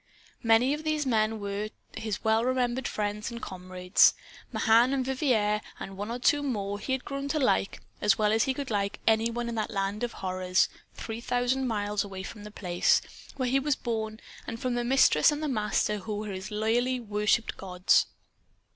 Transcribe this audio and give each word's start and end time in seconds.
Many 0.41 0.73
of 0.73 0.83
these 0.83 1.05
men 1.05 1.39
were 1.39 1.69
his 1.95 2.23
well 2.23 2.43
remembered 2.43 2.87
friends 2.87 3.29
and 3.29 3.39
comrades. 3.39 4.15
Mahan 4.51 4.93
and 4.93 5.05
Vivier, 5.05 5.61
and 5.79 5.95
one 5.95 6.09
or 6.09 6.17
two 6.17 6.41
more, 6.41 6.79
he 6.79 6.91
had 6.93 7.05
grown 7.05 7.27
to 7.27 7.37
like 7.39 7.81
as 8.01 8.17
well 8.17 8.31
as 8.31 8.45
he 8.45 8.53
could 8.55 8.71
like 8.71 8.99
any 9.05 9.29
one 9.29 9.47
in 9.47 9.53
that 9.53 9.69
land 9.69 10.01
of 10.01 10.13
horrors, 10.13 10.69
three 10.95 11.21
thousand 11.21 11.67
miles 11.67 12.03
away 12.03 12.23
from 12.23 12.45
The 12.45 12.49
Place, 12.49 13.03
where 13.35 13.47
he 13.49 13.59
was 13.59 13.75
born, 13.75 14.19
and 14.47 14.59
from 14.59 14.73
the 14.73 14.83
Mistress 14.83 15.31
and 15.31 15.43
the 15.43 15.47
Master, 15.47 15.99
who 15.99 16.17
were 16.17 16.31
his 16.31 16.49
loyally 16.49 16.99
worshiped 16.99 17.55
gods. 17.55 18.07